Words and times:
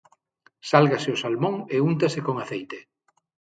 Sálgase 0.69 1.09
o 1.15 1.21
salmón 1.23 1.55
e 1.75 1.77
úntase 1.91 2.19
con 2.27 2.35
aceite. 2.43 2.79